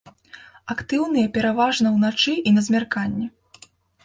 Актыўныя 0.73 1.27
пераважна 1.35 1.93
ўначы 1.99 2.33
і 2.37 2.49
на 2.57 2.61
змярканні. 2.71 3.31